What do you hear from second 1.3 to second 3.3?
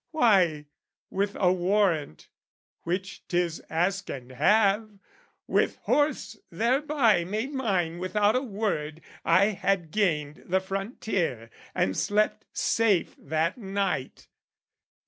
a warrant which